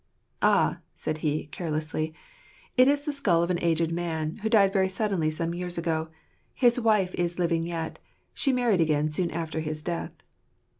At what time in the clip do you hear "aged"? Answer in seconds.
3.61-3.91